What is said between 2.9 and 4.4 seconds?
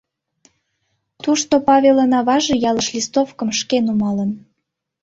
листовкым шке нумалын.